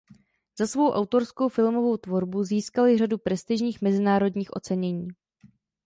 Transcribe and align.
Za 0.59 0.67
svou 0.67 0.91
autorskou 0.91 1.49
filmovou 1.49 1.97
tvorbu 1.97 2.43
získali 2.43 2.97
řadu 2.97 3.17
prestižních 3.17 3.81
mezinárodních 3.81 4.53
ocenění. 4.53 5.07